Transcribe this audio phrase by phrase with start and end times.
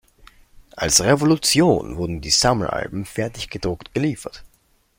[0.75, 4.43] Als Revolution wurden die Sammelalben fertig gedruckt geliefert.